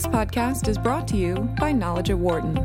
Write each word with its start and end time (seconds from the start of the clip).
This 0.00 0.08
podcast 0.14 0.66
is 0.66 0.78
brought 0.78 1.06
to 1.08 1.18
you 1.18 1.34
by 1.58 1.72
Knowledge 1.72 2.08
at 2.08 2.16
Wharton. 2.16 2.56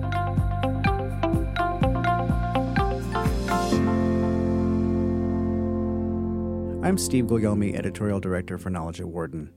I'm 6.81 6.97
Steve 6.97 7.25
Guglielmi, 7.25 7.75
Editorial 7.75 8.21
Director 8.21 8.57
for 8.57 8.69
Knowledge 8.69 9.01
at 9.01 9.09
Wharton. 9.09 9.51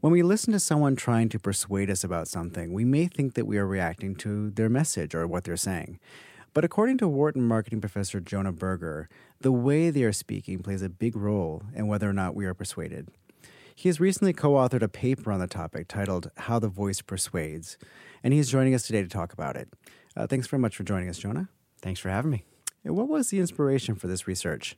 When 0.00 0.10
we 0.10 0.22
listen 0.22 0.54
to 0.54 0.58
someone 0.58 0.96
trying 0.96 1.28
to 1.28 1.38
persuade 1.38 1.90
us 1.90 2.02
about 2.02 2.28
something, 2.28 2.72
we 2.72 2.86
may 2.86 3.08
think 3.08 3.34
that 3.34 3.46
we 3.46 3.58
are 3.58 3.66
reacting 3.66 4.14
to 4.16 4.48
their 4.48 4.70
message 4.70 5.14
or 5.14 5.26
what 5.26 5.44
they're 5.44 5.58
saying. 5.58 6.00
But 6.54 6.64
according 6.64 6.96
to 6.96 7.08
Wharton 7.08 7.42
marketing 7.42 7.82
professor 7.82 8.20
Jonah 8.20 8.52
Berger, 8.52 9.10
the 9.42 9.52
way 9.52 9.90
they 9.90 10.04
are 10.04 10.14
speaking 10.14 10.60
plays 10.60 10.80
a 10.80 10.88
big 10.88 11.14
role 11.14 11.64
in 11.74 11.88
whether 11.88 12.08
or 12.08 12.14
not 12.14 12.34
we 12.34 12.46
are 12.46 12.54
persuaded. 12.54 13.10
He 13.78 13.88
has 13.88 14.00
recently 14.00 14.32
co 14.32 14.54
authored 14.54 14.82
a 14.82 14.88
paper 14.88 15.30
on 15.30 15.38
the 15.38 15.46
topic 15.46 15.86
titled 15.86 16.32
How 16.36 16.58
the 16.58 16.66
Voice 16.66 17.00
Persuades, 17.00 17.78
and 18.24 18.34
he's 18.34 18.50
joining 18.50 18.74
us 18.74 18.84
today 18.84 19.02
to 19.02 19.08
talk 19.08 19.32
about 19.32 19.54
it. 19.54 19.68
Uh, 20.16 20.26
thanks 20.26 20.48
very 20.48 20.58
much 20.58 20.74
for 20.74 20.82
joining 20.82 21.08
us, 21.08 21.16
Jonah. 21.16 21.48
Thanks 21.80 22.00
for 22.00 22.08
having 22.08 22.32
me. 22.32 22.42
And 22.82 22.96
what 22.96 23.06
was 23.06 23.30
the 23.30 23.38
inspiration 23.38 23.94
for 23.94 24.08
this 24.08 24.26
research? 24.26 24.76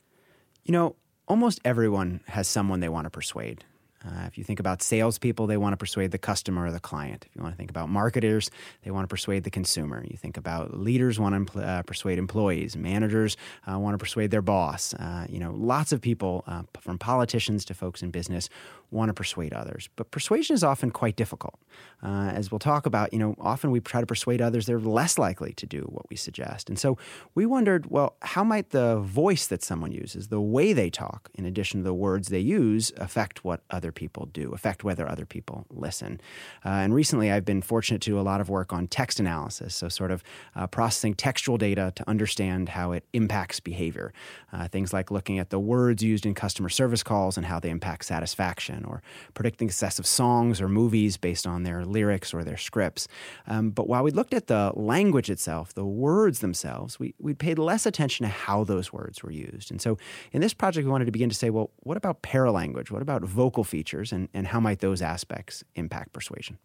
You 0.64 0.72
know, 0.72 0.96
almost 1.26 1.62
everyone 1.64 2.20
has 2.26 2.46
someone 2.46 2.80
they 2.80 2.90
want 2.90 3.06
to 3.06 3.10
persuade. 3.10 3.64
Uh, 4.04 4.24
if 4.26 4.38
you 4.38 4.44
think 4.44 4.60
about 4.60 4.82
salespeople, 4.82 5.46
they 5.46 5.58
want 5.58 5.72
to 5.74 5.76
persuade 5.76 6.10
the 6.10 6.18
customer 6.18 6.64
or 6.64 6.70
the 6.70 6.80
client. 6.80 7.26
If 7.28 7.36
you 7.36 7.42
want 7.42 7.54
to 7.54 7.56
think 7.56 7.70
about 7.70 7.88
marketers, 7.90 8.50
they 8.82 8.90
want 8.90 9.04
to 9.04 9.08
persuade 9.08 9.44
the 9.44 9.50
consumer. 9.50 10.02
You 10.08 10.16
think 10.16 10.36
about 10.36 10.78
leaders 10.78 11.20
want 11.20 11.52
to 11.52 11.60
uh, 11.60 11.82
persuade 11.82 12.18
employees. 12.18 12.76
Managers 12.76 13.36
uh, 13.70 13.78
want 13.78 13.94
to 13.94 13.98
persuade 13.98 14.30
their 14.30 14.42
boss. 14.42 14.94
Uh, 14.94 15.26
you 15.28 15.38
know, 15.38 15.52
lots 15.54 15.92
of 15.92 16.00
people, 16.00 16.44
uh, 16.46 16.62
from 16.80 16.98
politicians 16.98 17.64
to 17.66 17.74
folks 17.74 18.02
in 18.02 18.10
business, 18.10 18.48
want 18.90 19.08
to 19.08 19.14
persuade 19.14 19.52
others. 19.52 19.88
But 19.96 20.10
persuasion 20.10 20.54
is 20.54 20.64
often 20.64 20.90
quite 20.90 21.16
difficult. 21.16 21.60
Uh, 22.02 22.32
as 22.34 22.50
we'll 22.50 22.58
talk 22.58 22.86
about, 22.86 23.12
you 23.12 23.18
know, 23.18 23.34
often 23.38 23.70
we 23.70 23.80
try 23.80 24.00
to 24.00 24.06
persuade 24.06 24.40
others, 24.40 24.66
they're 24.66 24.80
less 24.80 25.18
likely 25.18 25.52
to 25.52 25.66
do 25.66 25.82
what 25.90 26.08
we 26.10 26.16
suggest. 26.16 26.68
And 26.68 26.78
so 26.78 26.96
we 27.34 27.46
wondered, 27.46 27.90
well, 27.90 28.16
how 28.22 28.42
might 28.42 28.70
the 28.70 28.98
voice 28.98 29.46
that 29.46 29.62
someone 29.62 29.92
uses, 29.92 30.28
the 30.28 30.40
way 30.40 30.72
they 30.72 30.90
talk, 30.90 31.28
in 31.34 31.44
addition 31.44 31.80
to 31.80 31.84
the 31.84 31.94
words 31.94 32.28
they 32.28 32.40
use, 32.40 32.92
affect 32.96 33.44
what 33.44 33.62
other 33.90 34.06
people 34.06 34.28
do, 34.32 34.52
affect 34.52 34.84
whether 34.84 35.08
other 35.08 35.26
people 35.26 35.66
listen? 35.68 36.20
Uh, 36.64 36.84
and 36.84 36.94
recently 36.94 37.32
I've 37.32 37.44
been 37.44 37.62
fortunate 37.62 38.00
to 38.02 38.10
do 38.10 38.20
a 38.20 38.22
lot 38.22 38.40
of 38.40 38.48
work 38.48 38.72
on 38.72 38.86
text 38.86 39.18
analysis, 39.18 39.74
so 39.74 39.88
sort 39.88 40.12
of 40.12 40.22
uh, 40.54 40.66
processing 40.68 41.14
textual 41.14 41.58
data 41.58 41.92
to 41.96 42.08
understand 42.08 42.68
how 42.68 42.92
it 42.92 43.04
impacts 43.12 43.58
behavior. 43.58 44.12
Uh, 44.52 44.68
things 44.68 44.92
like 44.92 45.10
looking 45.10 45.40
at 45.40 45.50
the 45.50 45.58
words 45.58 46.02
used 46.02 46.24
in 46.24 46.34
customer 46.34 46.68
service 46.68 47.02
calls 47.02 47.36
and 47.36 47.46
how 47.46 47.58
they 47.58 47.70
impact 47.70 48.04
satisfaction 48.04 48.84
or 48.84 49.02
predicting 49.34 49.68
success 49.68 49.98
of 49.98 50.06
songs 50.06 50.60
or 50.60 50.68
movies 50.68 51.16
based 51.16 51.46
on 51.46 51.64
their 51.64 51.84
lyrics 51.84 52.32
or 52.32 52.44
their 52.44 52.56
scripts. 52.56 53.08
Um, 53.48 53.70
but 53.70 53.88
while 53.88 54.04
we 54.04 54.12
looked 54.12 54.34
at 54.34 54.46
the 54.46 54.72
language 54.76 55.30
itself, 55.30 55.74
the 55.74 55.84
words 55.84 56.38
themselves, 56.38 57.00
we, 57.00 57.14
we 57.18 57.34
paid 57.34 57.58
less 57.58 57.86
attention 57.86 58.24
to 58.24 58.30
how 58.30 58.64
those 58.64 58.92
words 58.92 59.22
were 59.22 59.32
used. 59.32 59.70
And 59.70 59.80
so 59.80 59.98
in 60.32 60.40
this 60.40 60.54
project, 60.54 60.84
we 60.86 60.92
wanted 60.92 61.06
to 61.06 61.12
begin 61.12 61.28
to 61.28 61.34
say, 61.34 61.50
well, 61.50 61.70
what 61.82 61.96
about 61.96 62.22
paralanguage? 62.22 62.90
What 62.90 63.02
about 63.02 63.22
vocal 63.24 63.64
features? 63.80 64.12
And, 64.12 64.28
and 64.34 64.46
how 64.48 64.60
might 64.60 64.80
those 64.80 65.00
aspects 65.00 65.64
impact 65.74 66.12
persuasion? 66.12 66.58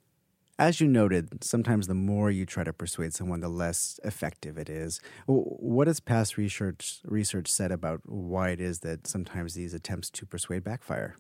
As 0.58 0.80
you 0.80 0.88
noted, 0.88 1.44
sometimes 1.44 1.88
the 1.88 1.94
more 1.94 2.32
you 2.32 2.46
try 2.46 2.64
to 2.64 2.74
persuade 2.74 3.14
someone, 3.14 3.42
the 3.42 3.50
less 3.50 4.00
effective 4.04 4.58
it 4.58 4.70
is. 4.70 5.02
What 5.28 5.88
has 5.88 6.00
past 6.00 6.38
research 6.38 7.00
research 7.06 7.50
said 7.52 7.72
about 7.72 8.02
why 8.06 8.50
it 8.50 8.62
is 8.62 8.80
that 8.80 9.08
sometimes 9.08 9.54
these 9.54 9.74
attempts 9.74 10.10
to 10.12 10.26
persuade 10.26 10.64
backfire? 10.64 11.18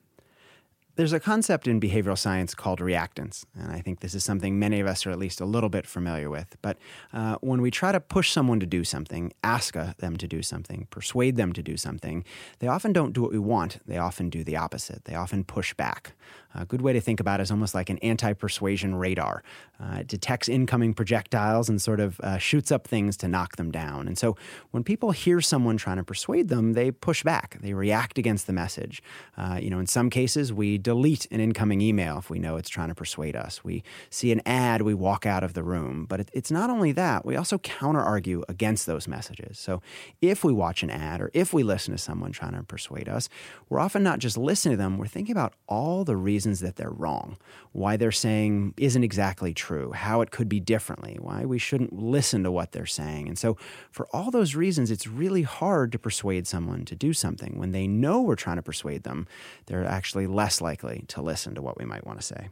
There's 0.97 1.11
a 1.11 1.19
concept 1.19 1.67
in 1.67 1.81
behavioral 1.81 2.17
science 2.17 2.55
called 2.55 2.79
reactance, 2.79 3.43
and 3.53 3.69
I 3.69 3.81
think 3.81 3.99
this 3.99 4.15
is 4.15 4.23
something 4.23 4.57
many 4.57 4.79
of 4.79 4.88
us 4.88 5.05
are 5.05 5.11
at 5.11 5.19
least 5.19 5.41
a 5.41 5.45
little 5.45 5.67
bit 5.67 5.85
familiar 5.85 6.29
with. 6.29 6.55
But 6.61 6.77
uh, 7.11 7.35
when 7.41 7.61
we 7.61 7.69
try 7.69 7.91
to 7.91 7.99
push 7.99 8.31
someone 8.31 8.61
to 8.61 8.65
do 8.65 8.85
something, 8.85 9.33
ask 9.43 9.73
them 9.73 10.16
to 10.16 10.25
do 10.25 10.41
something, 10.41 10.88
persuade 10.91 11.35
them 11.35 11.51
to 11.51 11.61
do 11.61 11.75
something, 11.75 12.23
they 12.59 12.67
often 12.67 12.94
don't 12.94 13.11
do 13.11 13.22
what 13.22 13.34
we 13.34 13.39
want. 13.39 13.79
They 13.85 13.97
often 13.97 14.29
do 14.29 14.45
the 14.45 14.55
opposite. 14.55 15.03
They 15.03 15.16
often 15.16 15.44
push 15.44 15.73
back. 15.73 16.13
A 16.57 16.66
good 16.66 16.81
way 16.81 16.94
to 16.94 17.01
think 17.01 17.19
about 17.19 17.41
it 17.41 17.44
is 17.44 17.51
almost 17.51 17.75
like 17.75 17.89
an 17.89 17.97
anti 17.97 18.31
persuasion 18.31 18.95
radar. 18.95 19.44
Uh, 19.78 19.97
it 20.00 20.07
detects 20.07 20.47
incoming 20.47 20.94
projectiles 20.94 21.67
and 21.67 21.81
sort 21.81 22.00
of 22.00 22.19
uh, 22.22 22.38
shoots 22.38 22.72
up 22.72 22.88
things 22.88 23.17
to 23.17 23.28
knock 23.28 23.57
them 23.57 23.72
down. 23.72 24.07
And 24.07 24.17
so 24.17 24.38
when 24.72 24.84
people 24.84 25.11
hear 25.11 25.41
someone 25.41 25.75
trying 25.75 25.97
to 25.97 26.03
persuade 26.03 26.47
them, 26.47 26.72
they 26.72 26.91
push 26.91 27.23
back. 27.23 27.57
They 27.61 27.73
react 27.73 28.17
against 28.17 28.47
the 28.47 28.53
message. 28.53 29.03
Uh, 29.38 29.59
you 29.61 29.69
know, 29.69 29.79
in 29.79 29.88
some 29.88 30.09
cases, 30.09 30.53
we 30.53 30.78
delete 30.85 31.25
an 31.31 31.40
incoming 31.40 31.81
email 31.81 32.19
if 32.19 32.29
we 32.29 32.38
know 32.38 32.57
it's 32.57 32.69
trying 32.69 32.90
to 32.90 32.96
persuade 32.96 33.35
us. 33.35 33.63
We 33.63 33.84
see 34.12 34.31
an 34.31 34.40
ad, 34.46 34.84
we 34.84 34.94
walk 34.94 35.25
out 35.25 35.44
of 35.44 35.56
the 35.56 35.63
room. 35.63 36.06
But 36.06 36.19
it, 36.19 36.29
it's 36.31 36.51
not 36.51 36.69
only 36.69 36.91
that, 36.91 37.25
we 37.25 37.35
also 37.35 37.57
counter 37.57 38.00
argue 38.00 38.44
against 38.47 38.85
those 38.85 39.07
messages. 39.07 39.57
So 39.57 39.81
if 40.22 40.44
we 40.44 40.53
watch 40.53 40.84
an 40.84 40.91
ad 40.91 41.22
or 41.22 41.31
if 41.34 41.53
we 41.53 41.63
listen 41.63 41.91
to 41.96 41.97
someone 41.97 42.31
trying 42.31 42.53
to 42.53 42.62
persuade 42.62 43.09
us, 43.09 43.29
we're 43.68 43.79
often 43.79 44.03
not 44.03 44.19
just 44.19 44.38
listening 44.38 44.73
to 44.73 44.78
them, 44.78 45.00
we're 45.00 45.07
thinking 45.07 45.31
about 45.31 45.53
all 45.68 46.03
the 46.03 46.16
reasons 46.16 46.59
that 46.59 46.75
they're 46.75 46.91
wrong, 46.91 47.38
why 47.72 47.97
they're 47.97 48.12
saying 48.12 48.75
isn't 48.78 49.03
exactly 49.03 49.56
true, 49.56 49.91
how 49.91 50.22
it 50.22 50.29
could 50.29 50.47
be 50.47 50.59
differently, 50.59 51.17
why 51.19 51.46
we 51.46 51.57
shouldn't 51.57 51.94
listen 51.94 52.44
to 52.44 52.52
what 52.52 52.73
they're 52.73 52.85
saying. 52.85 53.28
And 53.28 53.40
so, 53.40 53.57
for 53.90 54.06
all 54.13 54.29
those 54.29 54.56
reasons, 54.56 54.91
it's 54.91 55.07
really 55.07 55.41
hard 55.41 55.91
to 55.94 55.97
persuade 55.97 56.46
someone 56.46 56.85
to 56.85 56.96
do 56.96 57.12
something. 57.12 57.57
When 57.57 57.72
they 57.72 57.88
know 57.88 58.22
we're 58.22 58.35
trying 58.35 58.57
to 58.57 58.62
persuade 58.62 59.02
them, 59.02 59.28
they're 59.66 59.84
actually 59.84 60.28
less 60.28 60.62
likely 60.62 60.75
to 60.75 61.22
listen 61.22 61.56
to 61.56 61.62
what 61.62 61.78
we 61.78 61.86
might 61.86 62.06
want 62.06 62.19
to 62.19 62.25
say. 62.25 62.50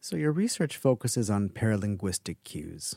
So, 0.00 0.16
your 0.16 0.32
research 0.32 0.76
focuses 0.76 1.30
on 1.30 1.48
paralinguistic 1.48 2.36
cues 2.44 2.96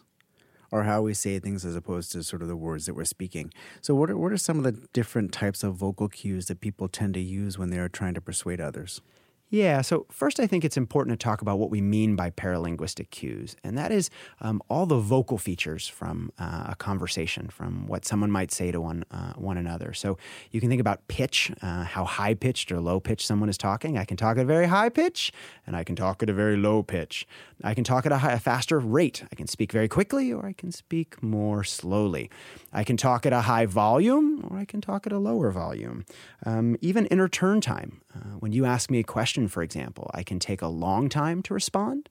or 0.71 0.83
how 0.83 1.01
we 1.01 1.13
say 1.13 1.39
things 1.39 1.65
as 1.65 1.75
opposed 1.75 2.11
to 2.11 2.23
sort 2.23 2.41
of 2.41 2.47
the 2.47 2.55
words 2.55 2.85
that 2.85 2.93
we're 2.93 3.05
speaking. 3.05 3.53
So, 3.81 3.95
what 3.95 4.09
are, 4.09 4.17
what 4.17 4.31
are 4.31 4.37
some 4.37 4.57
of 4.57 4.63
the 4.63 4.85
different 4.93 5.31
types 5.31 5.63
of 5.63 5.75
vocal 5.75 6.09
cues 6.09 6.47
that 6.47 6.59
people 6.59 6.87
tend 6.87 7.13
to 7.13 7.21
use 7.21 7.57
when 7.57 7.69
they 7.69 7.79
are 7.79 7.89
trying 7.89 8.13
to 8.15 8.21
persuade 8.21 8.59
others? 8.59 9.01
Yeah, 9.49 9.81
so 9.81 10.05
first, 10.11 10.41
I 10.41 10.47
think 10.47 10.65
it's 10.65 10.75
important 10.75 11.17
to 11.17 11.23
talk 11.23 11.41
about 11.41 11.57
what 11.57 11.69
we 11.69 11.79
mean 11.79 12.17
by 12.17 12.31
paralinguistic 12.31 13.11
cues, 13.11 13.55
and 13.63 13.77
that 13.77 13.93
is 13.93 14.09
um, 14.41 14.61
all 14.69 14.85
the 14.85 14.97
vocal 14.97 15.37
features 15.37 15.87
from 15.87 16.33
uh, 16.37 16.65
a 16.69 16.75
conversation, 16.75 17.47
from 17.47 17.87
what 17.87 18.03
someone 18.03 18.29
might 18.29 18.51
say 18.51 18.71
to 18.71 18.81
one 18.81 19.05
uh, 19.09 19.33
one 19.33 19.57
another. 19.57 19.93
So 19.93 20.17
you 20.51 20.59
can 20.59 20.69
think 20.69 20.81
about 20.81 21.07
pitch, 21.07 21.49
uh, 21.61 21.85
how 21.85 22.03
high 22.03 22.33
pitched 22.33 22.73
or 22.73 22.81
low 22.81 22.99
pitched 22.99 23.25
someone 23.25 23.47
is 23.47 23.57
talking. 23.57 23.97
I 23.97 24.03
can 24.03 24.17
talk 24.17 24.37
at 24.37 24.43
a 24.43 24.45
very 24.45 24.67
high 24.67 24.89
pitch, 24.89 25.31
and 25.65 25.77
I 25.77 25.85
can 25.85 25.95
talk 25.95 26.21
at 26.21 26.29
a 26.29 26.33
very 26.33 26.57
low 26.57 26.83
pitch. 26.83 27.25
I 27.63 27.73
can 27.73 27.85
talk 27.85 28.05
at 28.05 28.11
a, 28.11 28.17
high, 28.17 28.33
a 28.33 28.39
faster 28.39 28.79
rate. 28.79 29.23
I 29.31 29.35
can 29.35 29.47
speak 29.47 29.71
very 29.71 29.87
quickly, 29.87 30.33
or 30.33 30.45
I 30.45 30.53
can 30.53 30.73
speak 30.73 31.23
more 31.23 31.63
slowly. 31.63 32.29
I 32.73 32.83
can 32.83 32.97
talk 32.97 33.25
at 33.25 33.31
a 33.31 33.41
high 33.41 33.65
volume, 33.65 34.45
or 34.49 34.57
I 34.57 34.65
can 34.65 34.81
talk 34.81 35.07
at 35.07 35.13
a 35.13 35.17
lower 35.17 35.51
volume. 35.51 36.05
Um, 36.45 36.75
even 36.81 37.05
inner 37.05 37.29
turn 37.29 37.61
time. 37.61 38.01
Uh, 38.17 38.37
when 38.39 38.51
you 38.51 38.65
ask 38.65 38.89
me 38.89 38.99
a 38.99 39.03
question, 39.03 39.36
for 39.45 39.61
example, 39.61 40.09
I 40.13 40.23
can 40.23 40.39
take 40.39 40.63
a 40.63 40.67
long 40.67 41.09
time 41.09 41.43
to 41.43 41.53
respond, 41.53 42.09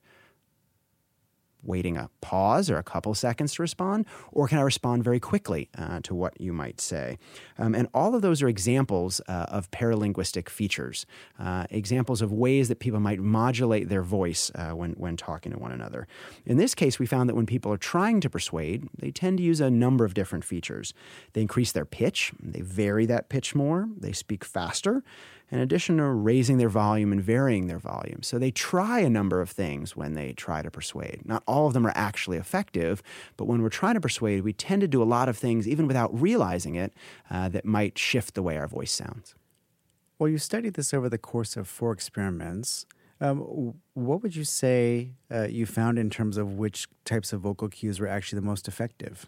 waiting 1.63 1.97
a 1.97 2.09
pause 2.21 2.69
or 2.69 2.77
a 2.77 2.83
couple 2.83 3.13
seconds 3.13 3.53
to 3.55 3.61
respond, 3.61 4.05
or 4.31 4.47
can 4.47 4.57
I 4.57 4.61
respond 4.61 5.03
very 5.03 5.19
quickly 5.19 5.69
uh, 5.77 5.99
to 6.03 6.15
what 6.15 6.39
you 6.39 6.53
might 6.53 6.79
say? 6.79 7.17
Um, 7.57 7.75
and 7.75 7.87
all 7.93 8.15
of 8.15 8.21
those 8.21 8.41
are 8.41 8.47
examples 8.47 9.19
uh, 9.27 9.47
of 9.49 9.69
paralinguistic 9.71 10.49
features, 10.49 11.05
uh, 11.39 11.65
examples 11.69 12.21
of 12.21 12.31
ways 12.31 12.69
that 12.69 12.79
people 12.79 12.99
might 12.99 13.19
modulate 13.19 13.89
their 13.89 14.03
voice 14.03 14.49
uh, 14.55 14.71
when, 14.71 14.93
when 14.93 15.17
talking 15.17 15.51
to 15.51 15.59
one 15.59 15.71
another. 15.71 16.07
In 16.45 16.57
this 16.57 16.73
case, 16.73 16.99
we 16.99 17.05
found 17.05 17.29
that 17.29 17.35
when 17.35 17.45
people 17.45 17.71
are 17.73 17.77
trying 17.77 18.21
to 18.21 18.29
persuade, 18.29 18.87
they 18.97 19.11
tend 19.11 19.37
to 19.39 19.43
use 19.43 19.59
a 19.59 19.69
number 19.69 20.05
of 20.05 20.13
different 20.13 20.45
features. 20.45 20.93
They 21.33 21.41
increase 21.41 21.73
their 21.73 21.85
pitch, 21.85 22.31
they 22.41 22.61
vary 22.61 23.05
that 23.07 23.29
pitch 23.29 23.55
more, 23.55 23.89
they 23.97 24.13
speak 24.13 24.45
faster 24.45 25.03
in 25.49 25.59
addition 25.59 25.97
to 25.97 26.05
raising 26.05 26.57
their 26.57 26.69
volume 26.69 27.11
and 27.11 27.21
varying 27.21 27.67
their 27.67 27.79
volume. 27.79 28.21
So 28.21 28.37
they 28.37 28.51
try 28.51 28.99
a 28.99 29.09
number 29.09 29.41
of 29.41 29.49
things 29.49 29.95
when 29.95 30.13
they 30.13 30.33
try 30.33 30.61
to 30.61 30.69
persuade. 30.69 31.21
Not 31.25 31.43
all 31.47 31.67
of 31.67 31.73
them 31.73 31.87
are 31.87 31.93
actually 31.95 32.37
effective, 32.37 33.01
but 33.37 33.45
when 33.45 33.61
we're 33.61 33.69
trying 33.69 33.95
to 33.95 34.01
persuade, 34.01 34.43
we 34.43 34.53
tend 34.53 34.81
to 34.81 34.87
do 34.87 35.01
a 35.01 35.05
lot 35.05 35.29
of 35.29 35.37
things, 35.37 35.67
even 35.67 35.87
without 35.87 36.19
realizing 36.19 36.75
it, 36.75 36.93
uh, 37.29 37.49
that 37.49 37.65
might 37.65 37.97
shift 37.97 38.33
the 38.33 38.43
way 38.43 38.57
our 38.57 38.67
voice 38.67 38.91
sounds. 38.91 39.35
Well, 40.19 40.29
you 40.29 40.37
studied 40.37 40.73
this 40.73 40.93
over 40.93 41.09
the 41.09 41.17
course 41.17 41.55
of 41.55 41.67
four 41.67 41.91
experiments. 41.91 42.85
Um, 43.21 43.73
what 43.93 44.21
would 44.21 44.35
you 44.35 44.43
say 44.43 45.13
uh, 45.31 45.43
you 45.43 45.65
found 45.65 45.97
in 45.97 46.09
terms 46.09 46.37
of 46.37 46.53
which 46.53 46.87
types 47.05 47.33
of 47.33 47.41
vocal 47.41 47.69
cues 47.69 47.99
were 47.99 48.07
actually 48.07 48.39
the 48.39 48.45
most 48.45 48.67
effective? 48.67 49.27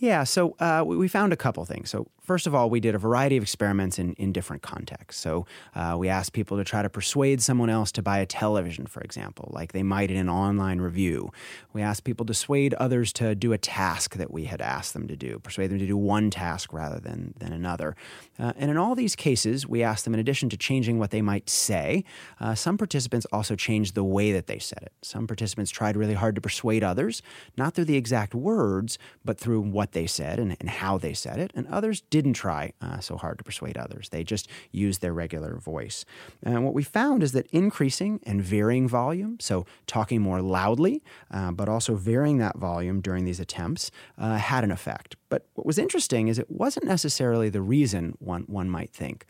Yeah, 0.00 0.24
so 0.24 0.56
uh, 0.58 0.82
we 0.86 1.08
found 1.08 1.34
a 1.34 1.36
couple 1.36 1.62
things. 1.66 1.90
So 1.90 2.08
first 2.22 2.46
of 2.46 2.54
all, 2.54 2.70
we 2.70 2.80
did 2.80 2.94
a 2.94 2.98
variety 2.98 3.36
of 3.36 3.42
experiments 3.42 3.98
in, 3.98 4.14
in 4.14 4.32
different 4.32 4.62
contexts. 4.62 5.20
So 5.20 5.44
uh, 5.74 5.94
we 5.98 6.08
asked 6.08 6.32
people 6.32 6.56
to 6.56 6.64
try 6.64 6.80
to 6.80 6.88
persuade 6.88 7.42
someone 7.42 7.68
else 7.68 7.92
to 7.92 8.02
buy 8.02 8.18
a 8.18 8.24
television, 8.24 8.86
for 8.86 9.02
example, 9.02 9.50
like 9.52 9.72
they 9.72 9.82
might 9.82 10.10
in 10.10 10.16
an 10.16 10.30
online 10.30 10.80
review. 10.80 11.30
We 11.74 11.82
asked 11.82 12.04
people 12.04 12.24
to 12.24 12.30
persuade 12.30 12.72
others 12.74 13.12
to 13.14 13.34
do 13.34 13.52
a 13.52 13.58
task 13.58 14.16
that 14.16 14.30
we 14.30 14.44
had 14.44 14.62
asked 14.62 14.94
them 14.94 15.06
to 15.06 15.16
do, 15.16 15.38
persuade 15.38 15.70
them 15.70 15.78
to 15.78 15.86
do 15.86 15.98
one 15.98 16.30
task 16.30 16.72
rather 16.72 16.98
than, 16.98 17.34
than 17.38 17.52
another. 17.52 17.94
Uh, 18.38 18.54
and 18.56 18.70
in 18.70 18.78
all 18.78 18.94
these 18.94 19.14
cases, 19.14 19.66
we 19.66 19.82
asked 19.82 20.06
them, 20.06 20.14
in 20.14 20.20
addition 20.20 20.48
to 20.48 20.56
changing 20.56 20.98
what 20.98 21.10
they 21.10 21.20
might 21.20 21.50
say, 21.50 22.04
uh, 22.40 22.54
some 22.54 22.78
participants 22.78 23.26
also 23.32 23.54
changed 23.54 23.94
the 23.94 24.04
way 24.04 24.32
that 24.32 24.46
they 24.46 24.58
said 24.58 24.82
it. 24.82 24.92
Some 25.02 25.26
participants 25.26 25.70
tried 25.70 25.94
really 25.94 26.14
hard 26.14 26.36
to 26.36 26.40
persuade 26.40 26.82
others, 26.82 27.20
not 27.58 27.74
through 27.74 27.84
the 27.84 27.98
exact 27.98 28.34
words, 28.34 28.98
but 29.26 29.36
through 29.36 29.60
what 29.90 29.94
they 29.94 30.06
said 30.06 30.38
and, 30.38 30.56
and 30.60 30.70
how 30.70 30.98
they 30.98 31.12
said 31.12 31.38
it. 31.38 31.50
And 31.54 31.66
others 31.66 32.02
didn't 32.10 32.34
try 32.34 32.72
uh, 32.80 33.00
so 33.00 33.16
hard 33.16 33.38
to 33.38 33.44
persuade 33.44 33.76
others. 33.76 34.08
They 34.10 34.22
just 34.22 34.48
used 34.70 35.00
their 35.00 35.12
regular 35.12 35.56
voice. 35.56 36.04
And 36.44 36.64
what 36.64 36.74
we 36.74 36.84
found 36.84 37.22
is 37.22 37.32
that 37.32 37.46
increasing 37.50 38.20
and 38.24 38.40
varying 38.40 38.88
volume, 38.88 39.38
so 39.40 39.66
talking 39.86 40.20
more 40.20 40.40
loudly, 40.40 41.02
uh, 41.32 41.50
but 41.50 41.68
also 41.68 41.96
varying 41.96 42.38
that 42.38 42.56
volume 42.56 43.00
during 43.00 43.24
these 43.24 43.40
attempts, 43.40 43.90
uh, 44.16 44.36
had 44.36 44.62
an 44.62 44.70
effect. 44.70 45.16
But 45.28 45.46
what 45.54 45.66
was 45.66 45.78
interesting 45.78 46.28
is 46.28 46.38
it 46.38 46.50
wasn't 46.50 46.86
necessarily 46.86 47.48
the 47.48 47.62
reason 47.62 48.14
one, 48.20 48.44
one 48.46 48.70
might 48.70 48.92
think. 48.92 49.26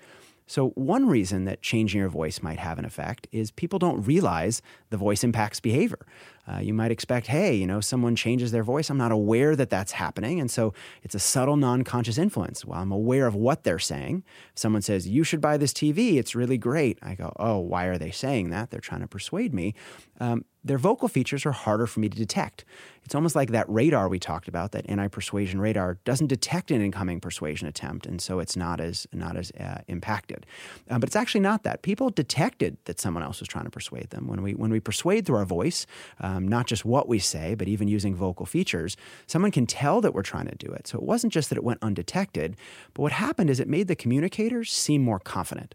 So, 0.50 0.70
one 0.70 1.06
reason 1.06 1.44
that 1.44 1.62
changing 1.62 2.00
your 2.00 2.08
voice 2.08 2.42
might 2.42 2.58
have 2.58 2.80
an 2.80 2.84
effect 2.84 3.28
is 3.30 3.52
people 3.52 3.78
don't 3.78 4.02
realize 4.02 4.62
the 4.88 4.96
voice 4.96 5.22
impacts 5.22 5.60
behavior. 5.60 6.04
Uh, 6.50 6.58
you 6.58 6.74
might 6.74 6.90
expect, 6.90 7.28
hey, 7.28 7.54
you 7.54 7.68
know, 7.68 7.80
someone 7.80 8.16
changes 8.16 8.50
their 8.50 8.64
voice. 8.64 8.90
I'm 8.90 8.98
not 8.98 9.12
aware 9.12 9.54
that 9.54 9.70
that's 9.70 9.92
happening. 9.92 10.40
And 10.40 10.50
so 10.50 10.74
it's 11.04 11.14
a 11.14 11.20
subtle, 11.20 11.56
non 11.56 11.84
conscious 11.84 12.18
influence. 12.18 12.64
While 12.64 12.82
I'm 12.82 12.90
aware 12.90 13.28
of 13.28 13.36
what 13.36 13.62
they're 13.62 13.78
saying, 13.78 14.24
if 14.52 14.58
someone 14.58 14.82
says, 14.82 15.06
you 15.06 15.22
should 15.22 15.40
buy 15.40 15.56
this 15.56 15.72
TV, 15.72 16.16
it's 16.16 16.34
really 16.34 16.58
great. 16.58 16.98
I 17.00 17.14
go, 17.14 17.32
oh, 17.36 17.58
why 17.58 17.84
are 17.84 17.96
they 17.96 18.10
saying 18.10 18.50
that? 18.50 18.70
They're 18.70 18.80
trying 18.80 19.02
to 19.02 19.06
persuade 19.06 19.54
me. 19.54 19.74
Um, 20.18 20.44
their 20.62 20.78
vocal 20.78 21.08
features 21.08 21.46
are 21.46 21.52
harder 21.52 21.86
for 21.86 22.00
me 22.00 22.08
to 22.08 22.16
detect. 22.16 22.64
It's 23.04 23.14
almost 23.14 23.34
like 23.34 23.50
that 23.50 23.68
radar 23.68 24.08
we 24.08 24.18
talked 24.18 24.46
about, 24.46 24.72
that 24.72 24.88
anti-persuasion 24.88 25.60
radar, 25.60 25.98
doesn't 26.04 26.26
detect 26.26 26.70
an 26.70 26.82
incoming 26.82 27.18
persuasion 27.18 27.66
attempt, 27.66 28.06
and 28.06 28.20
so 28.20 28.38
it's 28.38 28.56
not 28.56 28.80
as 28.80 29.06
not 29.12 29.36
as 29.36 29.50
uh, 29.52 29.78
impacted. 29.88 30.46
Uh, 30.88 30.98
but 30.98 31.08
it's 31.08 31.16
actually 31.16 31.40
not 31.40 31.62
that. 31.62 31.82
People 31.82 32.10
detected 32.10 32.76
that 32.84 33.00
someone 33.00 33.22
else 33.22 33.40
was 33.40 33.48
trying 33.48 33.64
to 33.64 33.70
persuade 33.70 34.10
them 34.10 34.26
when 34.26 34.42
we 34.42 34.54
when 34.54 34.70
we 34.70 34.80
persuade 34.80 35.26
through 35.26 35.38
our 35.38 35.46
voice, 35.46 35.86
um, 36.20 36.46
not 36.46 36.66
just 36.66 36.84
what 36.84 37.08
we 37.08 37.18
say, 37.18 37.54
but 37.54 37.66
even 37.66 37.88
using 37.88 38.14
vocal 38.14 38.46
features. 38.46 38.96
Someone 39.26 39.50
can 39.50 39.66
tell 39.66 40.00
that 40.02 40.14
we're 40.14 40.22
trying 40.22 40.46
to 40.46 40.56
do 40.56 40.70
it. 40.70 40.86
So 40.86 40.98
it 40.98 41.04
wasn't 41.04 41.32
just 41.32 41.48
that 41.48 41.56
it 41.56 41.64
went 41.64 41.82
undetected, 41.82 42.56
but 42.94 43.02
what 43.02 43.12
happened 43.12 43.50
is 43.50 43.60
it 43.60 43.68
made 43.68 43.88
the 43.88 43.96
communicators 43.96 44.70
seem 44.70 45.02
more 45.02 45.18
confident. 45.18 45.74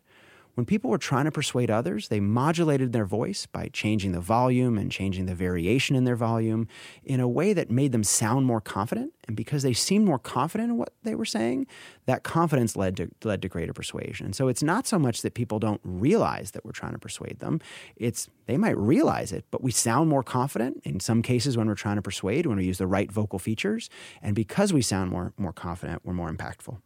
When 0.55 0.65
people 0.65 0.89
were 0.89 0.97
trying 0.97 1.25
to 1.25 1.31
persuade 1.31 1.69
others, 1.69 2.07
they 2.07 2.21
modulated 2.21 2.93
their 2.93 3.05
voice 3.05 3.45
by 3.45 3.69
changing 3.73 4.13
the 4.13 4.21
volume 4.21 4.77
and 4.77 4.89
changing 4.89 5.25
the 5.25 5.35
variation 5.35 5.97
in 5.97 6.05
their 6.05 6.15
volume 6.15 6.69
in 7.03 7.19
a 7.19 7.27
way 7.27 7.51
that 7.51 7.69
made 7.69 7.91
them 7.91 8.05
sound 8.05 8.45
more 8.45 8.61
confident. 8.61 9.13
And 9.27 9.35
because 9.35 9.63
they 9.63 9.73
seemed 9.73 10.05
more 10.05 10.17
confident 10.17 10.69
in 10.69 10.77
what 10.77 10.93
they 11.03 11.13
were 11.13 11.25
saying, 11.25 11.67
that 12.05 12.23
confidence 12.23 12.77
led 12.77 12.95
to, 12.97 13.09
led 13.25 13.41
to 13.41 13.49
greater 13.49 13.73
persuasion. 13.73 14.27
And 14.27 14.35
so 14.35 14.47
it's 14.47 14.63
not 14.63 14.87
so 14.87 14.97
much 14.97 15.23
that 15.23 15.33
people 15.33 15.59
don't 15.59 15.81
realize 15.83 16.51
that 16.51 16.63
we're 16.63 16.71
trying 16.71 16.93
to 16.93 16.99
persuade 16.99 17.39
them, 17.39 17.59
it's 17.97 18.29
they 18.45 18.57
might 18.57 18.77
realize 18.77 19.31
it, 19.31 19.43
but 19.51 19.63
we 19.63 19.71
sound 19.71 20.09
more 20.09 20.23
confident 20.23 20.81
in 20.85 20.99
some 20.99 21.21
cases 21.21 21.57
when 21.57 21.67
we're 21.67 21.75
trying 21.75 21.95
to 21.95 22.01
persuade, 22.01 22.45
when 22.45 22.57
we 22.57 22.65
use 22.65 22.77
the 22.77 22.87
right 22.87 23.11
vocal 23.11 23.39
features. 23.39 23.89
And 24.21 24.35
because 24.35 24.71
we 24.71 24.81
sound 24.81 25.11
more, 25.11 25.33
more 25.37 25.53
confident, 25.53 26.01
we're 26.05 26.13
more 26.13 26.31
impactful. 26.31 26.77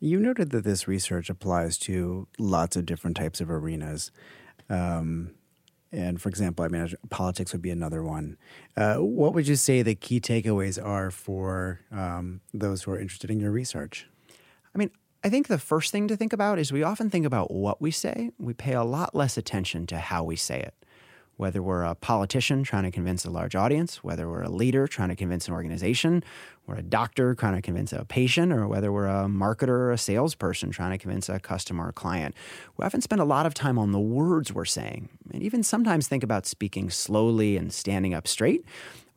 You 0.00 0.20
noted 0.20 0.50
that 0.50 0.64
this 0.64 0.86
research 0.86 1.28
applies 1.28 1.76
to 1.78 2.28
lots 2.38 2.76
of 2.76 2.86
different 2.86 3.16
types 3.16 3.40
of 3.40 3.50
arenas. 3.50 4.10
Um, 4.70 5.32
and 5.90 6.20
for 6.20 6.28
example, 6.28 6.64
I 6.64 6.68
mean, 6.68 6.92
politics 7.08 7.52
would 7.52 7.62
be 7.62 7.70
another 7.70 8.02
one. 8.02 8.36
Uh, 8.76 8.96
what 8.96 9.34
would 9.34 9.48
you 9.48 9.56
say 9.56 9.82
the 9.82 9.94
key 9.94 10.20
takeaways 10.20 10.82
are 10.82 11.10
for 11.10 11.80
um, 11.90 12.40
those 12.52 12.82
who 12.82 12.92
are 12.92 13.00
interested 13.00 13.30
in 13.30 13.40
your 13.40 13.50
research? 13.50 14.06
I 14.74 14.78
mean, 14.78 14.90
I 15.24 15.30
think 15.30 15.48
the 15.48 15.58
first 15.58 15.90
thing 15.90 16.06
to 16.08 16.16
think 16.16 16.32
about 16.32 16.58
is 16.58 16.72
we 16.72 16.82
often 16.82 17.10
think 17.10 17.26
about 17.26 17.50
what 17.50 17.80
we 17.80 17.90
say. 17.90 18.30
We 18.38 18.52
pay 18.52 18.74
a 18.74 18.84
lot 18.84 19.14
less 19.14 19.36
attention 19.36 19.86
to 19.88 19.98
how 19.98 20.22
we 20.22 20.36
say 20.36 20.60
it 20.60 20.74
whether 21.38 21.62
we're 21.62 21.84
a 21.84 21.94
politician 21.94 22.64
trying 22.64 22.82
to 22.82 22.90
convince 22.90 23.24
a 23.24 23.30
large 23.30 23.54
audience, 23.54 24.02
whether 24.02 24.28
we're 24.28 24.42
a 24.42 24.50
leader 24.50 24.86
trying 24.86 25.08
to 25.08 25.16
convince 25.16 25.46
an 25.48 25.54
organization, 25.54 26.22
we're 26.66 26.74
a 26.74 26.82
doctor 26.82 27.34
trying 27.34 27.54
to 27.54 27.62
convince 27.62 27.92
a 27.92 28.04
patient, 28.04 28.52
or 28.52 28.66
whether 28.66 28.92
we're 28.92 29.06
a 29.06 29.26
marketer 29.26 29.68
or 29.68 29.92
a 29.92 29.98
salesperson 29.98 30.70
trying 30.70 30.90
to 30.90 30.98
convince 30.98 31.28
a 31.28 31.38
customer 31.38 31.88
or 31.88 31.92
client. 31.92 32.34
We 32.76 32.84
often 32.84 33.00
spend 33.00 33.20
a 33.20 33.24
lot 33.24 33.46
of 33.46 33.54
time 33.54 33.78
on 33.78 33.92
the 33.92 34.00
words 34.00 34.52
we're 34.52 34.64
saying, 34.64 35.08
and 35.32 35.42
even 35.42 35.62
sometimes 35.62 36.08
think 36.08 36.24
about 36.24 36.44
speaking 36.44 36.90
slowly 36.90 37.56
and 37.56 37.72
standing 37.72 38.14
up 38.14 38.26
straight 38.26 38.64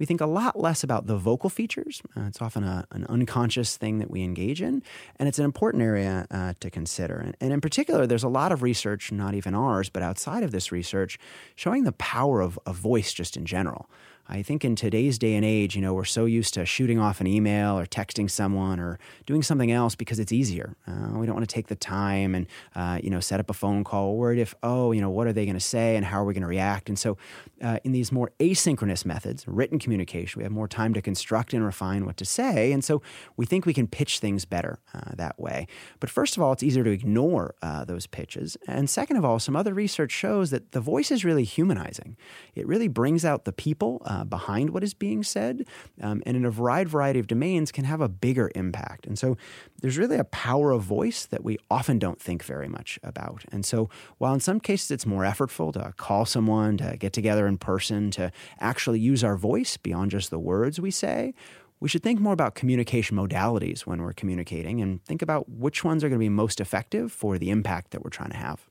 we 0.01 0.05
think 0.07 0.19
a 0.19 0.25
lot 0.25 0.59
less 0.59 0.83
about 0.83 1.05
the 1.05 1.15
vocal 1.15 1.47
features. 1.47 2.01
Uh, 2.17 2.21
it's 2.21 2.41
often 2.41 2.63
a, 2.63 2.87
an 2.89 3.05
unconscious 3.07 3.77
thing 3.77 3.99
that 3.99 4.09
we 4.09 4.23
engage 4.23 4.59
in, 4.59 4.81
and 5.17 5.29
it's 5.29 5.37
an 5.37 5.45
important 5.45 5.83
area 5.83 6.25
uh, 6.31 6.55
to 6.59 6.71
consider. 6.71 7.17
And, 7.19 7.37
and, 7.39 7.53
in 7.53 7.61
particular, 7.61 8.07
there's 8.07 8.23
a 8.23 8.27
lot 8.27 8.51
of 8.51 8.63
research, 8.63 9.11
not 9.11 9.35
even 9.35 9.53
ours, 9.53 9.89
but 9.89 10.01
outside 10.01 10.41
of 10.41 10.49
this 10.49 10.71
research, 10.71 11.19
showing 11.55 11.83
the 11.83 11.91
power 11.91 12.41
of 12.41 12.57
a 12.65 12.73
voice 12.73 13.13
just 13.13 13.37
in 13.37 13.45
general. 13.45 13.91
I 14.27 14.41
think 14.41 14.63
in 14.63 14.75
today's 14.75 15.17
day 15.17 15.35
and 15.35 15.43
age, 15.43 15.75
you 15.75 15.81
know, 15.81 15.93
we're 15.93 16.05
so 16.05 16.25
used 16.25 16.53
to 16.53 16.65
shooting 16.65 16.99
off 16.99 17.21
an 17.21 17.27
email 17.27 17.77
or 17.77 17.85
texting 17.85 18.29
someone 18.29 18.79
or 18.79 18.99
doing 19.25 19.43
something 19.43 19.71
else 19.71 19.95
because 19.95 20.19
it's 20.19 20.31
easier. 20.31 20.75
Uh, 20.87 21.17
we 21.17 21.25
don't 21.25 21.35
want 21.35 21.47
to 21.47 21.53
take 21.53 21.67
the 21.67 21.75
time 21.75 22.33
and, 22.35 22.47
uh, 22.75 22.99
you 23.03 23.09
know, 23.09 23.19
set 23.19 23.39
up 23.39 23.49
a 23.49 23.53
phone 23.53 23.83
call. 23.83 24.15
Worried 24.15 24.39
if, 24.39 24.55
oh, 24.63 24.91
you 24.91 25.01
know, 25.01 25.09
what 25.09 25.27
are 25.27 25.33
they 25.33 25.45
going 25.45 25.55
to 25.55 25.59
say 25.59 25.95
and 25.95 26.05
how 26.05 26.21
are 26.21 26.25
we 26.25 26.33
going 26.33 26.41
to 26.41 26.47
react? 26.47 26.87
And 26.89 26.97
so, 26.97 27.17
uh, 27.61 27.79
in 27.83 27.91
these 27.91 28.11
more 28.11 28.31
asynchronous 28.39 29.05
methods, 29.05 29.47
written 29.47 29.79
communication, 29.79 30.39
we 30.39 30.43
have 30.43 30.51
more 30.51 30.67
time 30.67 30.93
to 30.93 31.01
construct 31.01 31.53
and 31.53 31.63
refine 31.63 32.05
what 32.05 32.17
to 32.17 32.25
say. 32.25 32.71
And 32.71 32.83
so, 32.83 33.01
we 33.37 33.45
think 33.45 33.65
we 33.65 33.73
can 33.73 33.87
pitch 33.87 34.19
things 34.19 34.45
better 34.45 34.79
uh, 34.93 35.15
that 35.15 35.39
way. 35.39 35.67
But 35.99 36.09
first 36.09 36.37
of 36.37 36.43
all, 36.43 36.53
it's 36.53 36.63
easier 36.63 36.83
to 36.83 36.91
ignore 36.91 37.55
uh, 37.61 37.85
those 37.85 38.07
pitches. 38.07 38.57
And 38.67 38.89
second 38.89 39.17
of 39.17 39.25
all, 39.25 39.39
some 39.39 39.55
other 39.55 39.73
research 39.73 40.11
shows 40.11 40.51
that 40.51 40.71
the 40.71 40.79
voice 40.79 41.11
is 41.11 41.25
really 41.25 41.43
humanizing. 41.43 42.17
It 42.55 42.67
really 42.67 42.87
brings 42.87 43.25
out 43.25 43.45
the 43.45 43.51
people 43.51 44.01
uh, 44.11 44.23
behind 44.25 44.71
what 44.71 44.83
is 44.83 44.93
being 44.93 45.23
said, 45.23 45.65
um, 46.01 46.21
and 46.25 46.35
in 46.35 46.43
a 46.43 46.51
wide 46.51 46.89
variety 46.89 47.19
of 47.19 47.27
domains 47.27 47.71
can 47.71 47.85
have 47.85 48.01
a 48.01 48.09
bigger 48.09 48.51
impact. 48.55 49.07
And 49.07 49.17
so 49.17 49.37
there's 49.81 49.97
really 49.97 50.17
a 50.17 50.25
power 50.25 50.71
of 50.71 50.81
voice 50.83 51.25
that 51.27 51.43
we 51.43 51.57
often 51.69 51.97
don't 51.97 52.21
think 52.21 52.43
very 52.43 52.67
much 52.67 52.99
about. 53.03 53.45
And 53.53 53.65
so 53.65 53.89
while 54.17 54.33
in 54.33 54.41
some 54.41 54.59
cases 54.59 54.91
it's 54.91 55.05
more 55.05 55.23
effortful 55.23 55.71
to 55.73 55.93
call 55.95 56.25
someone, 56.25 56.77
to 56.77 56.97
get 56.97 57.13
together 57.13 57.47
in 57.47 57.57
person, 57.57 58.11
to 58.11 58.31
actually 58.59 58.99
use 58.99 59.23
our 59.23 59.37
voice 59.37 59.77
beyond 59.77 60.11
just 60.11 60.29
the 60.29 60.39
words 60.39 60.79
we 60.79 60.91
say, 60.91 61.33
we 61.79 61.89
should 61.89 62.03
think 62.03 62.19
more 62.19 62.33
about 62.33 62.53
communication 62.53 63.17
modalities 63.17 63.81
when 63.81 64.01
we're 64.01 64.13
communicating 64.13 64.81
and 64.81 65.03
think 65.05 65.21
about 65.21 65.49
which 65.49 65.83
ones 65.83 66.03
are 66.03 66.09
going 66.09 66.19
to 66.19 66.25
be 66.25 66.29
most 66.29 66.59
effective 66.59 67.11
for 67.11 67.37
the 67.37 67.49
impact 67.49 67.91
that 67.91 68.03
we're 68.03 68.09
trying 68.09 68.31
to 68.31 68.37
have. 68.37 68.70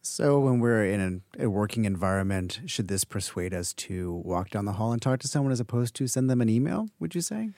So, 0.00 0.38
when 0.38 0.60
we're 0.60 0.84
in 0.84 1.22
a, 1.38 1.44
a, 1.44 1.50
working 1.50 1.84
environment, 1.84 2.60
should 2.66 2.88
this 2.88 3.04
persuade 3.04 3.52
us 3.52 3.72
to 3.74 4.12
walk 4.24 4.50
down 4.50 4.64
the 4.64 4.72
hall 4.72 4.92
and 4.92 5.02
talk 5.02 5.20
to 5.20 5.28
someone 5.28 5.52
as 5.52 5.60
opposed 5.60 5.94
to 5.96 6.06
send 6.06 6.30
them 6.30 6.40
an 6.40 6.48
email? 6.48 6.88
Would 7.00 7.14
you 7.14 7.20
say? 7.20 7.50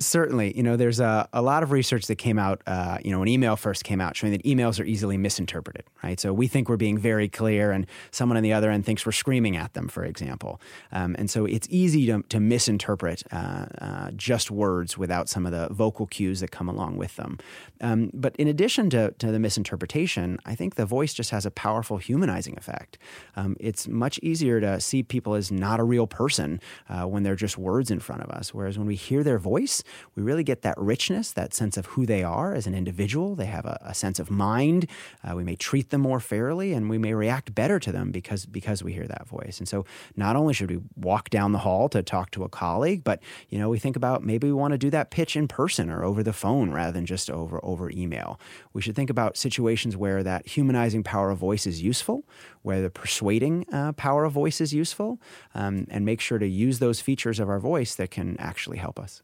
Certainly, 0.00 0.56
you 0.56 0.62
know, 0.62 0.76
there's 0.76 1.00
a, 1.00 1.28
a 1.32 1.40
lot 1.40 1.62
of 1.62 1.70
research 1.70 2.08
that 2.08 2.16
came 2.16 2.38
out, 2.38 2.62
uh, 2.66 2.98
you 3.04 3.10
know, 3.12 3.20
when 3.20 3.28
email 3.28 3.56
first 3.56 3.84
came 3.84 4.00
out, 4.00 4.16
showing 4.16 4.32
that 4.32 4.42
emails 4.42 4.80
are 4.80 4.84
easily 4.84 5.16
misinterpreted, 5.16 5.84
right? 6.02 6.18
So 6.18 6.32
we 6.32 6.48
think 6.48 6.68
we're 6.68 6.76
being 6.76 6.98
very 6.98 7.28
clear, 7.28 7.70
and 7.70 7.86
someone 8.10 8.36
on 8.36 8.42
the 8.42 8.52
other 8.52 8.70
end 8.70 8.84
thinks 8.84 9.06
we're 9.06 9.12
screaming 9.12 9.56
at 9.56 9.72
them, 9.74 9.88
for 9.88 10.04
example. 10.04 10.60
Um, 10.90 11.14
and 11.16 11.30
so 11.30 11.46
it's 11.46 11.68
easy 11.70 12.06
to, 12.06 12.22
to 12.28 12.40
misinterpret 12.40 13.22
uh, 13.32 13.66
uh, 13.80 14.10
just 14.16 14.50
words 14.50 14.98
without 14.98 15.28
some 15.28 15.46
of 15.46 15.52
the 15.52 15.72
vocal 15.72 16.06
cues 16.06 16.40
that 16.40 16.50
come 16.50 16.68
along 16.68 16.96
with 16.96 17.14
them. 17.14 17.38
Um, 17.80 18.10
but 18.12 18.34
in 18.36 18.48
addition 18.48 18.90
to, 18.90 19.12
to 19.12 19.30
the 19.30 19.38
misinterpretation, 19.38 20.38
I 20.44 20.56
think 20.56 20.74
the 20.74 20.86
voice 20.86 21.14
just 21.14 21.30
has 21.30 21.46
a 21.46 21.50
powerful 21.52 21.98
humanizing 21.98 22.58
effect. 22.58 22.98
Um, 23.36 23.56
it's 23.60 23.86
much 23.86 24.18
easier 24.22 24.60
to 24.60 24.80
see 24.80 25.02
people 25.04 25.34
as 25.34 25.52
not 25.52 25.78
a 25.78 25.84
real 25.84 26.08
person 26.08 26.60
uh, 26.88 27.04
when 27.04 27.22
they're 27.22 27.36
just 27.36 27.56
words 27.56 27.90
in 27.90 28.00
front 28.00 28.22
of 28.22 28.30
us, 28.30 28.52
whereas 28.52 28.76
when 28.76 28.88
we 28.88 28.96
hear 28.96 29.22
their 29.22 29.38
voice, 29.38 29.83
we 30.14 30.22
really 30.22 30.44
get 30.44 30.62
that 30.62 30.76
richness, 30.78 31.32
that 31.32 31.54
sense 31.54 31.76
of 31.76 31.86
who 31.86 32.06
they 32.06 32.22
are 32.22 32.54
as 32.54 32.66
an 32.66 32.74
individual. 32.74 33.34
They 33.34 33.46
have 33.46 33.64
a, 33.64 33.78
a 33.82 33.94
sense 33.94 34.18
of 34.18 34.30
mind. 34.30 34.88
Uh, 35.22 35.34
we 35.34 35.44
may 35.44 35.56
treat 35.56 35.90
them 35.90 36.02
more 36.02 36.20
fairly, 36.20 36.72
and 36.72 36.88
we 36.90 36.98
may 36.98 37.14
react 37.14 37.54
better 37.54 37.78
to 37.80 37.92
them 37.92 38.10
because 38.10 38.46
because 38.46 38.82
we 38.82 38.92
hear 38.92 39.06
that 39.06 39.26
voice. 39.26 39.58
And 39.58 39.68
so, 39.68 39.84
not 40.16 40.36
only 40.36 40.54
should 40.54 40.70
we 40.70 40.80
walk 40.96 41.30
down 41.30 41.52
the 41.52 41.58
hall 41.58 41.88
to 41.90 42.02
talk 42.02 42.30
to 42.32 42.44
a 42.44 42.48
colleague, 42.48 43.04
but 43.04 43.20
you 43.48 43.58
know, 43.58 43.68
we 43.68 43.78
think 43.78 43.96
about 43.96 44.24
maybe 44.24 44.46
we 44.46 44.52
want 44.52 44.72
to 44.72 44.78
do 44.78 44.90
that 44.90 45.10
pitch 45.10 45.36
in 45.36 45.48
person 45.48 45.90
or 45.90 46.04
over 46.04 46.22
the 46.22 46.32
phone 46.32 46.70
rather 46.70 46.92
than 46.92 47.06
just 47.06 47.30
over 47.30 47.60
over 47.64 47.90
email. 47.90 48.38
We 48.72 48.82
should 48.82 48.96
think 48.96 49.10
about 49.10 49.36
situations 49.36 49.96
where 49.96 50.22
that 50.22 50.46
humanizing 50.48 51.02
power 51.02 51.30
of 51.30 51.38
voice 51.38 51.66
is 51.66 51.82
useful, 51.82 52.24
where 52.62 52.82
the 52.82 52.90
persuading 52.90 53.66
uh, 53.72 53.92
power 53.92 54.24
of 54.24 54.32
voice 54.32 54.60
is 54.60 54.72
useful, 54.72 55.20
um, 55.54 55.86
and 55.90 56.04
make 56.04 56.20
sure 56.20 56.38
to 56.38 56.46
use 56.46 56.78
those 56.78 57.00
features 57.00 57.38
of 57.40 57.48
our 57.48 57.60
voice 57.60 57.94
that 57.94 58.10
can 58.10 58.36
actually 58.38 58.78
help 58.78 58.98
us. 58.98 59.22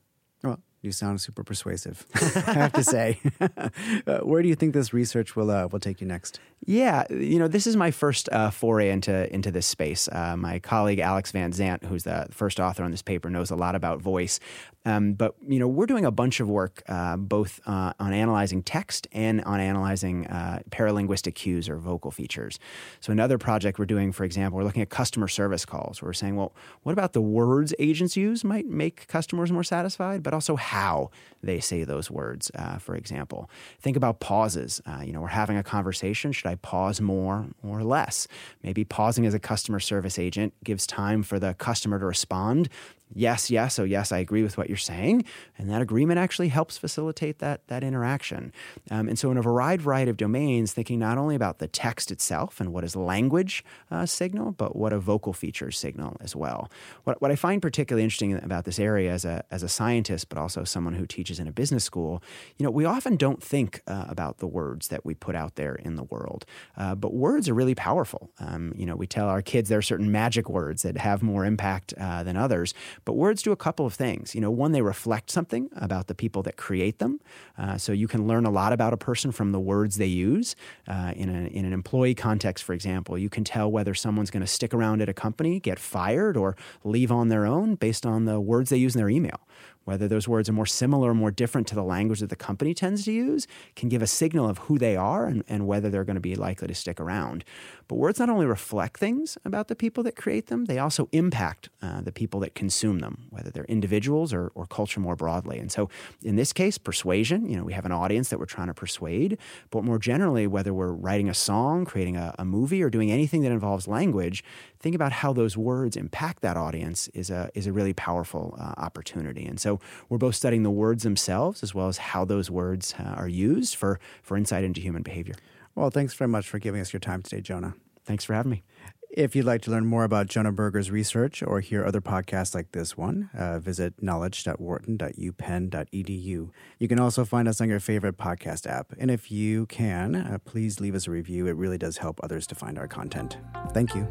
You 0.83 0.93
sound 0.93 1.21
super 1.21 1.45
persuasive. 1.45 2.07
I 2.47 2.53
have 2.55 2.73
to 2.73 2.83
say. 2.83 3.21
uh, 3.41 4.21
where 4.21 4.41
do 4.41 4.49
you 4.49 4.55
think 4.55 4.73
this 4.73 4.95
research 4.95 5.37
will 5.37 5.51
uh, 5.51 5.67
will 5.67 5.79
take 5.79 6.01
you 6.01 6.07
next? 6.07 6.41
Yeah, 6.65 7.05
you 7.11 7.39
know, 7.39 7.49
this 7.49 7.67
is 7.67 7.77
my 7.77 7.91
first 7.91 8.31
uh, 8.33 8.51
foray 8.51 8.89
into 8.89 9.31
into 9.33 9.51
this 9.51 9.67
space. 9.67 10.09
Uh, 10.11 10.39
my 10.39 10.59
colleague 10.59 10.99
Alex 10.99 11.33
Van 11.33 11.53
Zant, 11.53 11.85
who's 11.85 12.05
the 12.05 12.29
first 12.31 12.59
author 12.59 12.83
on 12.83 12.93
this 12.93 13.03
paper, 13.03 13.29
knows 13.29 13.51
a 13.51 13.57
lot 13.57 13.75
about 13.75 14.01
voice. 14.01 14.41
Um, 14.87 15.13
but 15.13 15.35
you 15.47 15.59
know, 15.59 15.69
we're 15.69 15.85
doing 15.85 16.07
a 16.07 16.11
bunch 16.11 16.41
of 16.41 16.49
work 16.49 16.83
uh, 16.89 17.19
both 17.19 17.61
uh, 17.67 17.93
on 18.01 18.15
analyzing 18.15 18.63
text 18.63 19.07
and 19.13 19.43
on 19.43 19.61
analyzing 19.61 20.25
paralinguistic 20.71 21.35
cues 21.35 21.69
or 21.69 21.77
vocal 21.77 22.11
features. 22.11 22.59
So 23.01 23.13
another 23.13 23.37
project 23.37 23.79
we're 23.79 23.85
doing, 23.85 24.13
for 24.13 24.25
example, 24.25 24.57
we're 24.57 24.65
looking 24.65 24.81
at 24.81 24.89
customer 24.89 25.29
service 25.29 25.67
calls. 25.67 26.01
We're 26.01 26.15
saying, 26.15 26.37
well, 26.37 26.55
what 26.83 26.93
about 26.93 27.13
the 27.13 27.21
words 27.21 27.75
agents 27.79 28.17
use 28.17 28.45
might 28.45 28.67
make 28.67 29.07
customers 29.09 29.53
more 29.53 29.65
satisfied, 29.65 30.23
but 30.23 30.33
also 30.33 30.57
how 30.71 31.11
they 31.43 31.59
say 31.59 31.83
those 31.83 32.13
words, 32.13 32.49
uh, 32.55 32.79
for 32.79 32.95
example. 32.95 33.51
Think 33.81 33.97
about 33.97 34.21
pauses. 34.21 34.81
Uh, 34.87 35.03
you 35.05 35.13
know, 35.13 35.21
we're 35.21 35.27
having 35.27 35.57
a 35.57 35.65
conversation. 35.65 36.31
Should 36.31 36.47
I 36.47 36.55
pause 36.55 37.01
more 37.01 37.49
or 37.65 37.83
less? 37.83 38.29
Maybe 38.63 38.85
pausing 38.85 39.27
as 39.27 39.35
a 39.35 39.41
customer 39.41 39.81
service 39.81 40.17
agent 40.17 40.55
gives 40.63 40.87
time 40.87 41.25
for 41.25 41.41
the 41.41 41.55
customer 41.55 41.99
to 41.99 42.07
respond 42.07 42.69
yes, 43.15 43.51
yes, 43.51 43.79
oh 43.79 43.85
yes, 43.85 44.13
I 44.13 44.19
agree 44.19 44.43
with 44.43 44.59
what 44.59 44.69
you're 44.69 44.77
saying, 44.77 45.25
and 45.59 45.71
that 45.71 45.83
agreement 45.83 46.19
actually 46.19 46.49
helps 46.49 46.79
facilitate 46.79 47.39
that 47.39 47.67
that 47.69 47.83
interaction. 47.83 48.53
Um, 48.91 49.09
and 49.09 49.19
so, 49.19 49.31
in 49.31 49.37
a 49.37 49.43
wide 49.43 49.83
variety 49.83 50.11
of 50.11 50.17
domains, 50.17 50.73
thinking 50.73 50.99
not 50.99 51.19
only 51.19 51.35
about 51.35 51.59
the 51.59 51.69
text 51.69 52.11
itself 52.11 52.61
and 52.61 52.73
what 52.73 52.85
is 52.85 52.97
language 52.97 53.65
uh, 53.91 54.07
signal, 54.07 54.53
but 54.53 54.75
what 54.75 54.93
a 54.93 54.99
vocal 54.99 55.33
features 55.33 55.79
signal 55.79 56.17
as 56.21 56.35
well. 56.35 56.71
What, 57.05 57.21
what 57.23 57.31
I 57.31 57.37
find 57.37 57.63
particularly 57.63 58.03
interesting 58.05 58.35
about 58.43 58.65
this 58.65 58.79
area 58.79 59.13
as 59.13 59.25
a 59.25 59.45
as 59.51 59.63
a 59.63 59.69
scientist, 59.69 60.29
but 60.29 60.39
also 60.39 60.65
someone 60.65 60.95
who 60.95 61.07
teaches 61.07 61.39
in 61.39 61.47
a 61.47 61.53
business 61.53 61.85
school, 61.85 62.23
you 62.59 62.65
know, 62.65 62.71
we 62.71 62.85
often 62.85 63.17
don't 63.17 63.43
think 63.43 63.81
uh, 63.87 64.07
about 64.09 64.39
the 64.39 64.47
words 64.47 64.89
that 64.89 65.05
we 65.05 65.15
put 65.15 65.35
out 65.35 65.57
there 65.57 65.75
in 65.75 65.97
the 65.97 66.05
world, 66.05 66.45
uh, 66.77 66.95
but 66.95 67.15
words 67.15 67.49
are 67.49 67.55
really 67.55 67.75
powerful. 67.75 68.31
Um, 68.39 68.73
you 68.77 68.87
know, 68.87 68.97
we 68.97 69.07
tell 69.07 69.29
our 69.29 69.43
kids 69.43 69.69
there 69.69 69.79
are 69.79 69.83
certain 69.83 70.11
magic 70.11 70.49
words 70.49 70.83
that 70.83 70.97
have 70.99 71.23
more 71.23 71.45
impact 71.45 71.95
uh, 71.99 72.23
than 72.23 72.37
others. 72.37 72.75
But 73.05 73.15
words 73.15 73.43
do 73.43 73.53
a 73.53 73.57
couple 73.57 73.87
of 73.87 73.95
things. 73.95 74.35
You 74.35 74.41
know, 74.41 74.51
one, 74.51 74.73
they 74.73 74.83
reflect 74.83 75.31
something 75.31 75.69
about 75.77 76.07
the 76.07 76.15
people 76.15 76.43
that 76.43 76.57
create 76.57 76.99
them. 76.99 77.21
Uh, 77.59 77.79
so 77.79 77.93
you 77.93 78.09
can 78.09 78.27
learn 78.27 78.45
a 78.45 78.51
lot 78.51 78.73
about 78.73 78.93
a 78.93 78.97
person 78.97 79.33
from 79.33 79.53
the 79.53 79.61
words 79.61 79.97
they 79.97 80.07
use. 80.07 80.57
Uh, 80.89 81.13
in, 81.17 81.29
a, 81.29 81.49
in 81.49 81.65
an 81.65 81.73
employee 81.73 82.15
context, 82.15 82.65
for 82.65 82.73
example, 82.73 83.19
you 83.19 83.29
can 83.29 83.45
tell 83.45 83.71
whether 83.71 83.95
someone's 83.95 84.31
going 84.31 84.43
to 84.43 84.47
stick 84.47 84.75
around 84.75 85.03
at 85.03 85.09
a 85.09 85.15
company, 85.15 85.61
get 85.61 85.79
fired, 85.79 86.37
or 86.37 86.57
leave 86.85 87.11
on 87.11 87.29
their 87.29 87.47
own 87.47 87.75
based 87.75 88.05
on 88.07 88.25
the 88.25 88.41
words 88.41 88.71
they 88.71 88.77
use 88.77 88.95
in 88.95 88.99
their 88.99 89.11
email 89.11 89.41
whether 89.85 90.07
those 90.07 90.29
words 90.29 90.49
are 90.49 90.53
more 90.53 90.67
similar 90.67 91.11
or 91.11 91.15
more 91.15 91.31
different 91.31 91.67
to 91.69 91.75
the 91.75 91.83
language 91.83 92.21
that 92.21 92.31
the 92.31 92.37
company 92.37 92.75
tends 92.75 93.05
to 93.05 93.13
use, 93.13 93.47
can 93.77 93.89
give 93.89 94.03
a 94.03 94.07
signal 94.07 94.49
of 94.49 94.59
who 94.59 94.79
they 94.79 94.97
are 94.97 95.27
and, 95.27 95.43
and 95.49 95.67
whether 95.67 95.91
they're 95.91 96.05
going 96.05 96.15
to 96.15 96.21
be 96.21 96.37
likely 96.37 96.69
to 96.69 96.75
stick 96.75 97.01
around. 97.01 97.45
But 97.89 97.97
words 97.97 98.21
not 98.21 98.31
only 98.31 98.47
reflect 98.47 99.01
things 99.01 99.37
about 99.45 99.69
the 99.69 99.75
people 99.75 100.05
that 100.05 100.17
create 100.17 100.47
them, 100.47 100.67
they 100.67 100.79
also 100.79 101.09
impact 101.13 101.71
uh, 101.83 102.01
the 102.03 102.13
people 102.13 102.41
that 102.41 102.55
consume 102.55 103.01
them, 103.01 103.27
whether 103.31 103.51
they're 103.51 103.65
individuals 103.65 104.33
or, 104.33 104.53
or 104.55 104.67
culture 104.67 105.01
more 105.01 105.17
broadly. 105.17 105.59
And 105.59 105.73
so 105.73 105.89
in 106.23 106.37
this 106.37 106.53
case, 106.53 106.79
persuasion, 106.79 107.49
you 107.49 107.57
know, 107.57 107.65
we 107.65 107.73
have 107.73 107.87
an 107.87 107.93
audience 107.93 108.29
that 108.29 108.39
we're 108.39 108.47
trying 108.47 108.69
to 108.69 108.75
persuade, 108.75 109.39
but 109.71 109.83
more 109.83 109.99
generally, 109.99 110.47
whether 110.47 110.73
we're 110.73 110.93
writing 110.93 111.29
a 111.29 111.35
song, 111.35 111.85
creating 111.85 112.17
a, 112.17 112.35
a 112.39 112.45
movie, 112.45 112.83
or 112.83 112.91
doing 112.91 113.11
anything 113.11 113.43
that 113.43 113.53
involves 113.53 113.89
language, 113.89 114.45
think 114.79 114.95
about 114.95 115.13
how 115.13 115.33
those 115.33 115.57
words 115.57 115.97
impact 115.97 116.43
that 116.43 116.57
audience 116.57 117.09
is 117.09 117.31
a, 117.31 117.51
is 117.55 117.67
a 117.67 117.73
really 117.73 117.93
powerful 117.93 118.57
uh, 118.59 118.75
opportunity. 118.77 119.45
And 119.45 119.61
so 119.71 119.79
we're 120.09 120.19
both 120.19 120.35
studying 120.35 120.65
the 120.65 120.71
words 120.71 121.05
themselves 121.05 121.63
as 121.63 121.75
well 121.75 121.87
as 121.87 121.99
how 121.99 122.25
those 122.25 122.51
words 122.51 122.95
uh, 122.99 123.03
are 123.03 123.29
used 123.29 123.77
for, 123.77 124.01
for 124.23 124.37
insight 124.37 124.65
into 124.65 124.81
human 124.81 125.03
behavior. 125.03 125.37
Well, 125.77 125.91
thanks 125.91 126.15
very 126.15 126.29
much 126.29 126.49
for 126.49 126.59
giving 126.59 126.81
us 126.81 126.93
your 126.93 127.01
time 127.01 127.23
today, 127.23 127.41
Jonah. 127.41 127.75
Thanks 128.05 128.25
for 128.25 128.35
having 128.35 128.51
me. 128.51 128.65
If 129.13 129.35
you'd 129.35 129.45
like 129.45 129.63
to 129.63 129.73
learn 129.73 129.87
more 129.87 130.05
about 130.05 130.29
Jonah 130.29 130.53
Berger's 130.53 130.89
research 130.89 131.43
or 131.43 131.59
hear 131.59 131.85
other 131.85 132.01
podcasts 132.01 132.55
like 132.55 132.71
this 132.71 132.97
one, 132.97 133.29
uh, 133.37 133.59
visit 133.59 134.01
knowledge.wharton.upenn.edu. 134.01 136.51
You 136.79 136.89
can 136.89 137.01
also 137.01 137.25
find 137.25 137.49
us 137.49 137.61
on 137.61 137.69
your 137.69 137.81
favorite 137.81 138.17
podcast 138.17 138.69
app. 138.69 138.93
And 138.99 139.11
if 139.11 139.33
you 139.33 139.67
can, 139.67 140.15
uh, 140.15 140.39
please 140.45 140.79
leave 140.79 140.95
us 140.95 141.09
a 141.09 141.11
review. 141.11 141.49
It 141.49 141.57
really 141.57 141.79
does 141.79 141.97
help 141.97 142.21
others 142.23 142.47
to 142.49 142.55
find 142.55 142.79
our 142.79 142.87
content. 142.87 143.39
Thank 143.73 143.97
you. 143.97 144.07